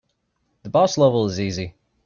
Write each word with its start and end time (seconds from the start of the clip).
The 0.63 0.69
boss 0.71 0.97
level 0.97 1.27
is 1.27 1.39
easy. 1.39 1.75